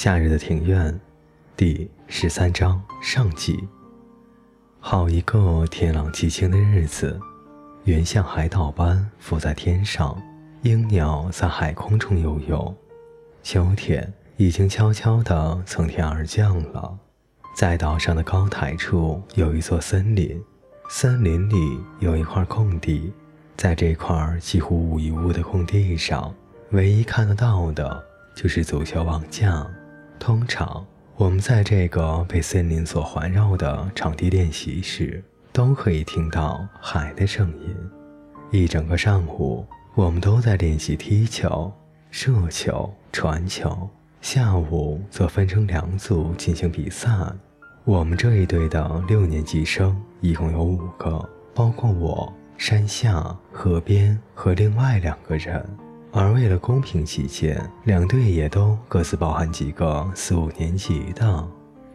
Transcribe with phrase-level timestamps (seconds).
[0.00, 0.96] 夏日的庭院，
[1.56, 3.68] 第十三章上集。
[4.78, 7.18] 好一个天朗气清的日子，
[7.82, 10.16] 云像海岛般浮在天上，
[10.62, 12.72] 鹰鸟在海空中悠悠。
[13.42, 16.96] 秋天已经悄悄地从天而降了。
[17.56, 20.40] 在岛上的高台处有一座森林，
[20.88, 23.12] 森林里有一块空地，
[23.56, 26.32] 在这块几乎无一物的空地上，
[26.70, 28.00] 唯一看得到的
[28.36, 29.68] 就是足球网架。
[30.18, 30.84] 通常，
[31.16, 35.22] 我们在这个被森林所环绕的场地练习时，
[35.52, 37.74] 都可以听到海的声音。
[38.50, 41.72] 一整个上午，我们都在练习踢球、
[42.10, 43.88] 射球、传球。
[44.20, 47.08] 下午则分成两组进行比赛。
[47.84, 55.64] 我们这一队的六年级生一共有五个，包括我、山下、河边和另外两个人。
[56.12, 61.48] 而为了公平起见，两队也都各自包含几个四五年级的。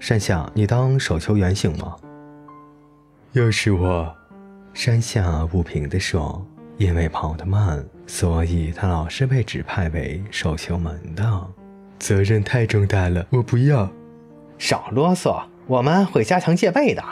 [0.00, 1.96] 山下，你当守球员行吗？
[3.32, 4.14] 又是我，
[4.72, 6.44] 山下不平地说。
[6.78, 11.48] 因为跑得慢，所以他老是被指派为守球门的。
[11.98, 13.90] 责任太重大了，我不要。
[14.58, 17.02] 少啰嗦，我们会加强戒备的。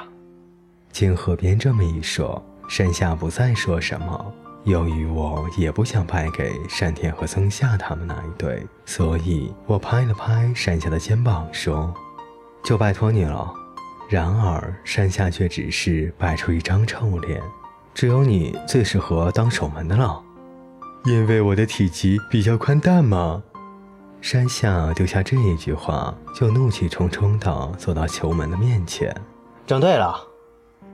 [0.92, 4.32] 经河边这么一说，山下不再说什么。
[4.66, 11.94] 由于我也不想败给山田和曾夏他们那一对，所以我拍了拍山下的肩膀，说
[12.64, 13.54] ：“就拜托你了。”
[14.10, 17.40] 然而山下却只是摆出一张臭脸
[17.94, 20.20] ：“只有你最适合当守门的了，
[21.04, 23.44] 因为我的体积比较宽大嘛。”
[24.20, 29.14] 山下丢下这一句话，就怒气冲冲地走到球门的面前。
[29.64, 30.26] “整对了！”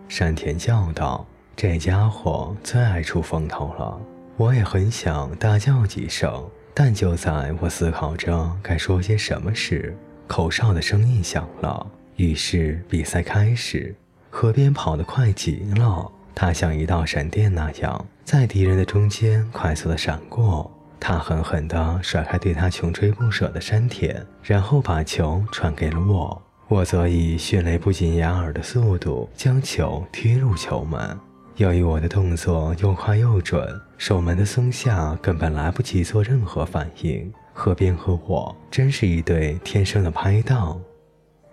[0.09, 1.27] 山田叫道。
[1.55, 4.01] 这家伙最爱出风头了，
[4.37, 6.45] 我也很想大叫几声，
[6.75, 9.97] 但就在我思考着该说些什么时，
[10.27, 13.95] 口哨的声音响了，于是比赛开始。
[14.31, 20.71] 河边跑得快极了，他像一道闪电那样在敌人的中间快速的闪过。
[20.99, 31.19] 他狠狠地甩开对他穷追不舍的山田，然后把球传给了我，我则以迅雷不及掩耳的速度将球踢入球门。
[31.57, 37.31] 由于我的动作又快又准，守门的松下根本来不及做任何反应。
[37.53, 40.81] 河边和我真是一对天生的拍档。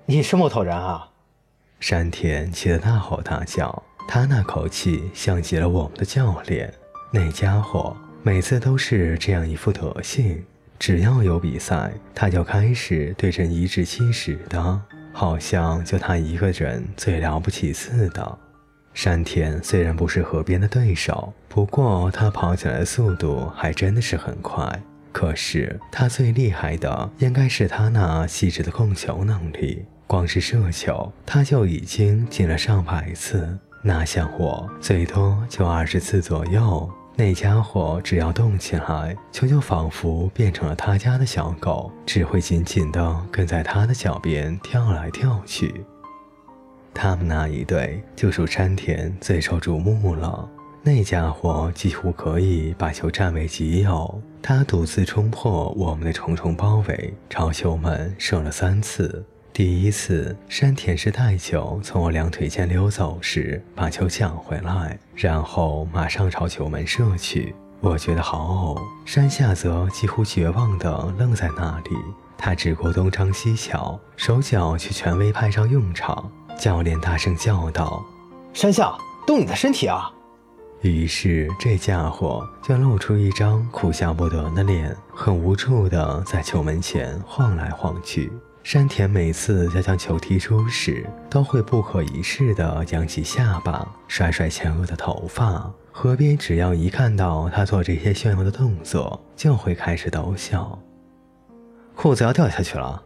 [0.05, 1.09] 你是木头人啊！
[1.81, 6.73] 山田气得大吼大叫，他那口气像极了我们的教练。
[7.11, 10.41] 那家伙每次都是这样一副德行，
[10.79, 14.81] 只要有比赛，他就开始对人颐指气使的，
[15.11, 18.37] 好像就他一个人最了不起似的。
[18.93, 24.81] 山田虽然不是河边的对手，不过他跑起来的速度还真的是很快。
[25.11, 36.89] 可是他最厉害的应该是他那细致的控球能力，光是射球他就已经进了上百次，哪像我最多就二十次左右。
[37.15, 45.83] 那家伙只要动起来，球就仿佛变成了他家的小狗，只会紧紧地跟在他的脚边跳来跳去。
[46.93, 50.47] 他们那一对就属山田最受瞩目了。
[50.81, 59.25] 那家伙几乎可以把球占为己有，他独自冲破我们的重重包围，朝球门射了三次。
[59.51, 67.53] 第一次，山田是带球从我两腿间溜走时把球抢回来，然后马上朝球门射去。
[67.81, 68.81] 我觉得好呕。
[69.05, 71.89] 山下则几乎绝望地愣在那里，
[72.37, 76.31] 他只顾东张西瞧，手脚却全未派上用场。
[76.59, 78.05] 教练大声叫道
[78.53, 78.93] ：“山下，
[79.25, 80.11] 动你的身体啊！”
[80.81, 88.31] 于是这家伙就露出一张哭笑不得的脸，很无助地在球门前晃来晃去。
[88.61, 95.71] 山田每次要将球踢出时，都会不可一世地扬起下巴，甩甩前额的头发。
[95.91, 100.77] 河边只要一看到他做这些炫耀的动作，就会开始逗笑。
[101.95, 103.01] 裤子要掉下去了。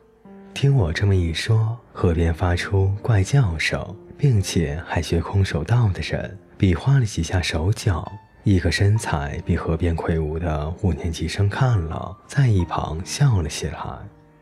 [0.53, 8.09] 听我这么一说，河边发出怪叫声，并且还学空手道的人比划了几下手脚。
[8.43, 13.79] 一个身材比河边魁梧的五年级生看了，在一旁笑了起来。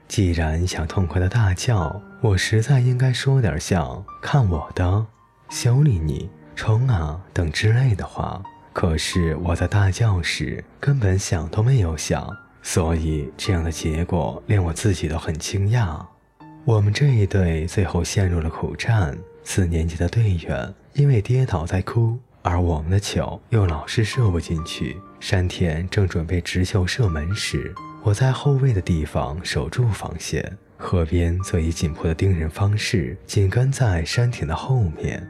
[0.07, 5.05] 既然想痛快的大叫，我实在应该说点像“看我的，
[5.49, 8.41] 修理你，冲啊”等之类的话。
[8.73, 12.35] 可是我在大叫时根本想都没有想。
[12.61, 15.99] 所以，这样的结果连我自己都很惊讶。
[16.63, 19.17] 我们这一队最后陷入了苦战。
[19.43, 24.95] 四年级的队员因为跌倒在哭，而我们的球又老是射不进去。
[25.19, 27.73] 山田正准备直球射门时，
[28.03, 35.27] 我在后卫的地方守住防线，河边则以紧迫的盯人方式紧跟在山田的后面。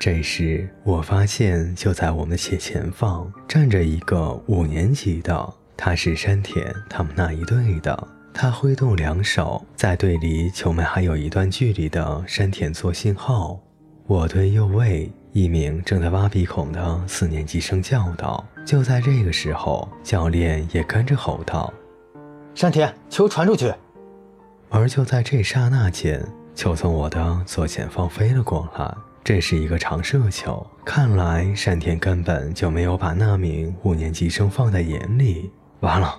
[0.00, 8.08] 这时，我发现就在我们的斜前方站着一个五年级的，他是山田他们那一队的。
[8.34, 13.60] 他挥动两手，在队离球门还有一段距离的山田做信号。
[14.06, 18.44] 我对右卫一名正在挖鼻孔的四年级生叫道。
[18.64, 21.72] 就在这个时候，教练也跟着吼道
[22.54, 23.72] ：“山田，球传出去！”
[24.70, 28.94] 而就在这刹那间，球从我的左前方飞了过来。
[29.24, 35.50] 这是一个长射球，看来山田根本就没有把那名五年级生放在眼里。
[35.82, 36.14] 完了！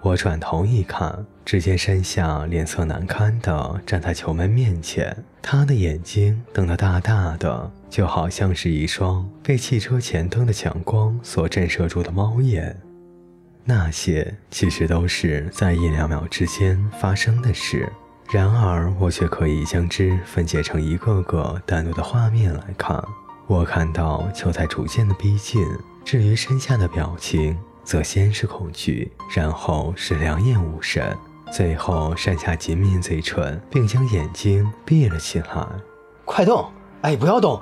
[0.00, 12.80] 我转头一看，只见山下脸色难堪地站在球门面前，他的眼睛瞪得大大的，就好像是一双被汽车前灯的强光所震慑住的猫眼。
[13.64, 17.92] 那些其实都是在一两秒之间发生的事，
[18.30, 23.02] 然而我却可以将之分解成一个个单独的画面来看。
[23.48, 25.60] 我看到球在逐渐的逼近，
[26.04, 27.58] 至于山下的表情。
[27.88, 31.16] 则先是恐惧，然后是两眼无神，
[31.50, 35.66] 最后山下紧抿嘴唇，并将眼睛闭了起来。
[36.26, 36.70] 快动！
[37.00, 37.58] 哎，不要动！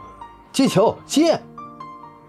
[0.50, 1.40] 接球，接！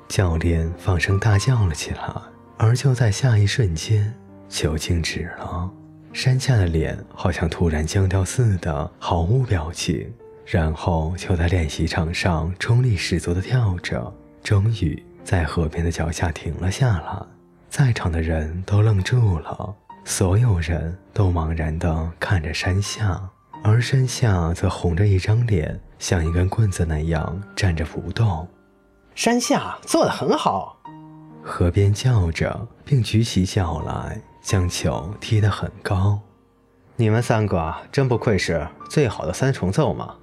[0.08, 2.14] 教练放声大叫了起来。
[2.58, 4.14] 而就在下一瞬间，
[4.48, 5.68] 球静止了，
[6.14, 10.14] 山下的脸好像突然僵掉似的，毫无表情。
[10.46, 14.14] 然后就在练习场上冲力十足的跳着，
[14.44, 17.37] 终于在河边的脚下停了下来。
[17.70, 23.22] 在场的人都愣住了，所有人都茫然地看着山下，
[23.64, 28.48] 而山下则红着一张脸，像一根棍子那样站着不动。
[29.14, 30.78] 山下做得很好，
[31.44, 36.20] 河边叫着，并举起脚来，将球踢得很高。
[36.96, 40.16] 你们三个真不愧是最好的三重奏嘛！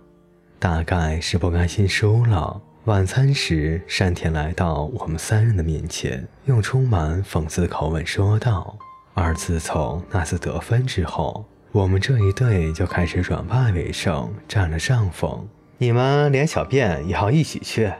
[0.59, 2.61] 大概是不甘心输了。
[2.85, 8.77] 晚餐时，山田来到我们三人的面前，用充满讽刺的口吻说道
[9.15, 15.49] ：“而自从那次得分之后，我们这一队就开始转败为胜，占了上风。
[15.79, 17.91] 你们连小便也要一起去？”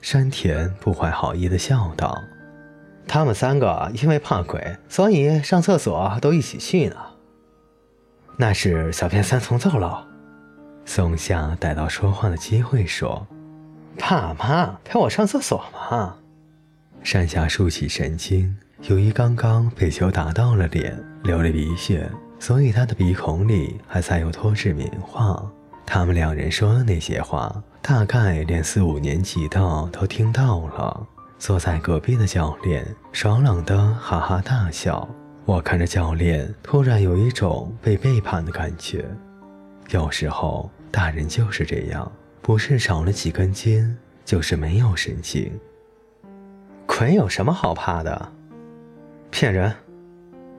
[0.00, 2.16] 山田不怀好意地笑道
[3.08, 6.96] ：“他们三个因为怕鬼，所以上厕所都一起去呢。
[8.36, 10.06] 那是小便三重奏了。”
[10.86, 13.26] 松下逮到说话的机会说。
[13.98, 16.16] 爸妈陪我上厕所嘛。
[17.02, 25.42] 山下竖起神经，由于刚刚被球打到了脸，流了鼻血，所以他的鼻孔里还塞有脱脂棉花。
[25.86, 29.60] 他们两人说的那些话，大概连四五年级的
[29.92, 31.06] 都听到了。
[31.38, 35.06] 坐在隔壁的教练爽朗的哈哈大笑。
[35.44, 39.04] 我看着教练，突然有一种被背叛的感觉。
[39.90, 42.10] 有时候，大人就是这样。
[42.46, 45.50] 不是少了几根筋，就是没有神经。
[46.84, 48.32] 鬼有什么好怕的？
[49.30, 49.74] 骗人！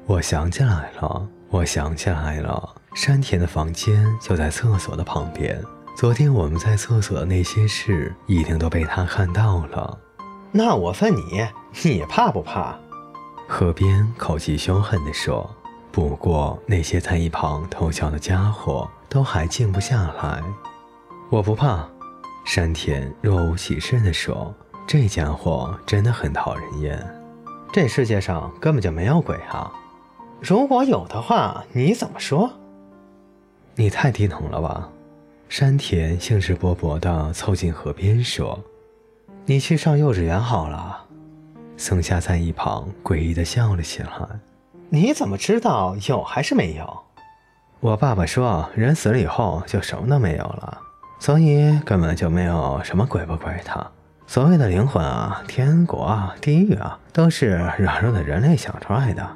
[0.08, 5.62] 我想起来了，我想起来了，山田的房间就在厕所的旁边。
[5.96, 9.96] 昨天我们在厕所的那些事，一定都被他看到了。
[10.51, 11.48] 那我问你，
[11.84, 12.75] 你怕不怕？
[13.48, 15.48] 河边口气凶狠地说。
[15.92, 20.42] 不过那些在一旁偷笑的家伙，都还静不下来。
[21.32, 21.88] 我不怕，
[22.46, 24.53] 山田若无其事地说
[24.88, 27.03] ：“这家伙真的很讨人厌。
[27.74, 29.74] 这世界上根本就没有鬼啊！
[30.39, 32.51] 如果有的话，你怎么说？
[33.74, 34.88] 你太低能了吧？”
[35.50, 38.60] 山田兴致勃勃地凑近河边说
[39.46, 41.05] ：“你去上幼稚园好了。”
[41.75, 44.10] 松下在一旁诡异地笑了起来
[44.89, 47.03] ：“你怎么知道有还是没有？”
[47.82, 50.82] 我爸爸说：“人死了以后就什么都没有了。”
[51.25, 53.91] 所以根本就没有什么鬼不鬼的，
[54.27, 59.27] 所谓的灵魂啊、天国啊、地狱啊，都是软弱的人类想出来的。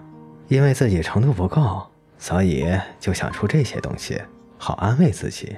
[0.50, 1.82] 因为自己程度不够，
[2.20, 4.22] 所以就想出这些东西，
[4.60, 5.58] 好安慰自己。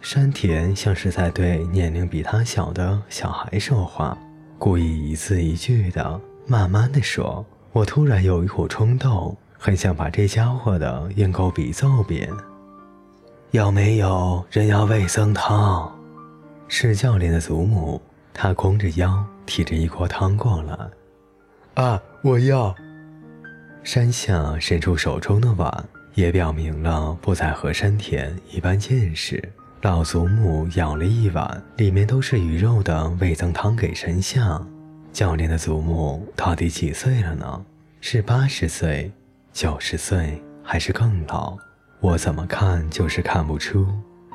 [0.00, 4.16] 山田像是在对年龄比他小的小孩说话，
[4.58, 7.44] 故意一字一句的慢慢的说。
[7.72, 12.30] 我突然有一股冲动，很想把这家伙的鹰钩鼻揍扁。
[13.54, 15.88] 有没有人要味增汤？
[16.66, 20.76] 是教练的祖母，她弓着腰提着一锅汤过来。
[21.74, 22.74] 啊，我要。
[23.84, 25.84] 山下伸出手中的碗，
[26.16, 29.40] 也表明了不再和山田一般见识。
[29.82, 34.60] 老祖母舀了一碗，里面都是鱼肉的味增汤给山下。
[35.12, 37.64] 教练的祖母到底几岁了呢？
[38.00, 39.12] 是八十岁、
[39.52, 41.56] 九十岁，还是更老？
[42.04, 43.86] 我怎么看就是看不出。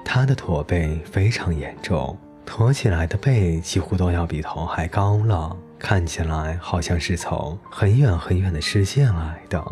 [0.03, 9.63] 他的驼背非常严重，驼起来的背几乎都要比头还高了，看起来好像是从很远很远的世界来的。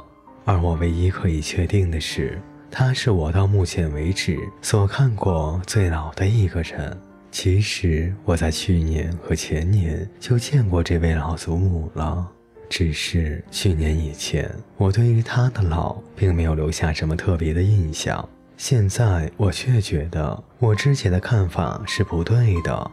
[0.46, 2.40] 而我唯一可以确定的是，
[2.70, 6.96] 他是我到目前为止所看过最老的一个人。
[7.32, 12.28] 其实我在去年和前年就见过这位老祖母了。
[12.70, 18.28] 只是去年以前，我对于他的老并没有留下什么特别的印象。
[18.58, 22.92] 现在我却觉得我之前的看法是不对的。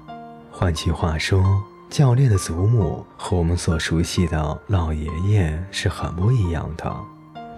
[0.51, 1.43] 换句话说，
[1.91, 6.95] 教练的祖母和我们所熟悉的老爷爷是很不一样的。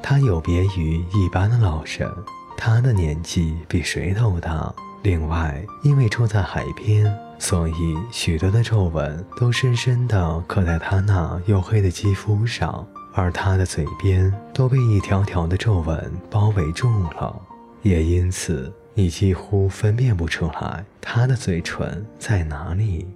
[0.03, 2.11] 他有别于一般的老人，
[2.57, 4.73] 他的年纪比谁都大。
[5.03, 7.05] 另外，因为住在海边。
[7.39, 17.39] 所以，许多的皱纹都深深地刻在他那黝黑的肌肤上，而他的嘴边都被一条条的皱纹包围住了，
[17.83, 23.07] 也因此你几乎分辨不出来他的嘴唇在哪里。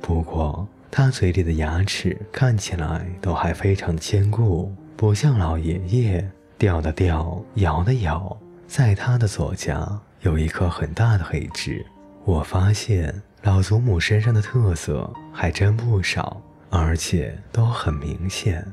[0.00, 8.36] 不过，他嘴里的牙齿看起来都还非常的坚固，不像老爷爷掉的掉，摇的摇。
[8.68, 11.84] 在他的左颊有一颗很大的黑痣，
[12.24, 13.22] 我发现。
[13.42, 18.64] 老祖母身上的特色还真不少，而且都很明显。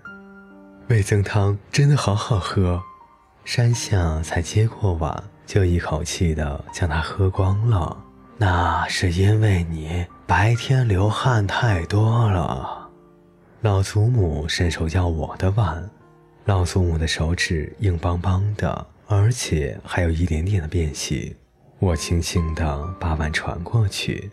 [0.90, 2.80] 味增汤真的好好喝，
[3.44, 7.98] 山下才接过碗，就一口气的将它喝光了。
[8.38, 12.90] 那是因为你白天流汗太多了。
[13.62, 15.90] 老祖母伸手要我的碗，
[16.46, 21.36] 老祖母的手指硬邦邦的，而且还有一点点的变形。
[21.80, 24.30] 我轻轻的把碗传过去。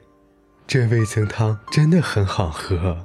[0.66, 2.96] 这味噌汤真的很好喝。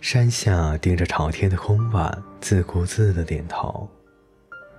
[0.00, 3.88] 山下盯着朝天的空碗，自顾自的点头。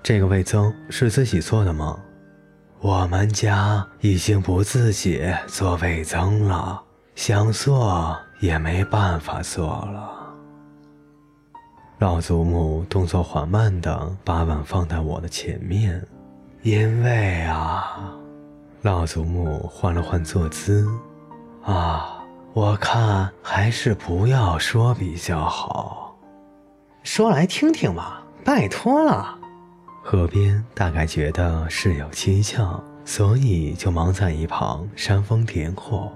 [0.03, 1.97] 这个味噌是自己做的吗？
[2.81, 6.83] 我们家已经不自己做味噌了，
[7.15, 10.11] 想做也没办法做了。
[11.99, 16.05] 老祖母动作缓慢的把碗放在我的前面，
[16.63, 18.13] 因为啊，
[18.81, 20.85] 老祖母换了换坐姿，
[21.63, 22.11] 啊。
[22.55, 26.17] 我看还是不要说比较好，
[27.03, 29.37] 说来听听嘛，拜托了。
[30.01, 36.09] 河边大概觉得事有蹊跷，所以就忙在一旁煽风点火。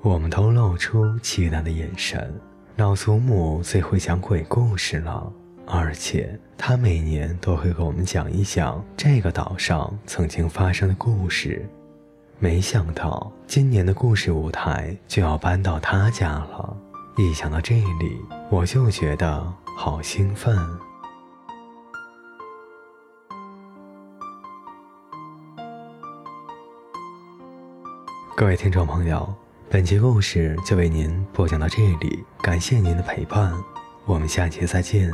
[0.00, 2.40] 我们都露出期待的眼神。
[2.76, 5.32] 老祖母最会讲鬼故事了，
[5.66, 11.68] 而且她每年都会给我们讲一讲这个岛上曾经发生的故事。
[12.42, 16.74] 没想到今年的故事舞台就要搬到他家了，
[17.18, 18.18] 一想到这里，
[18.50, 20.56] 我就觉得好兴奋。
[28.34, 29.34] 各位听众朋友，
[29.68, 33.52] 本期故事就为您播讲到这里，感谢您的陪伴，
[34.06, 35.12] 我们下期再见。